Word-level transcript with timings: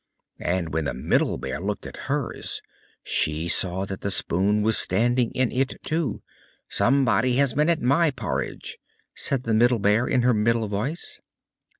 And 0.39 0.73
when 0.73 0.85
the 0.85 0.95
Middle 0.95 1.37
Bear 1.37 1.59
looked 1.61 1.85
at 1.85 1.95
hers, 2.09 2.63
she 3.03 3.47
saw 3.47 3.85
that 3.85 4.01
the 4.01 4.09
spoon 4.09 4.63
was 4.63 4.75
standing 4.75 5.29
in 5.33 5.51
it 5.51 5.75
too. 5.83 6.23
"SOMEBODY 6.69 7.35
HAS 7.35 7.53
BEEN 7.53 7.69
AT 7.69 7.83
MY 7.83 8.09
PORRIDGE!" 8.09 8.79
said 9.13 9.43
the 9.43 9.53
Middle 9.53 9.77
Bear, 9.77 10.07
in 10.07 10.23
her 10.23 10.33
middle 10.33 10.67
voice. 10.67 11.21